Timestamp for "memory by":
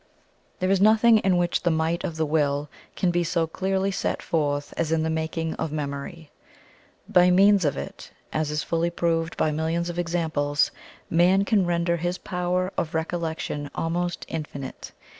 5.71-7.29